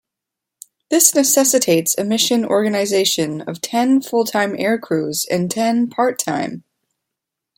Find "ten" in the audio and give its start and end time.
3.61-4.01, 5.51-5.91